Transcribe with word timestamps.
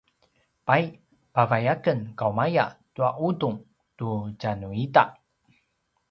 pay 0.67 0.83
pavai 1.33 1.65
aken 1.73 1.99
kaumaya 2.19 2.65
tua 2.95 3.09
’udung 3.25 3.57
tu 3.97 4.07
tjanuita! 4.39 5.03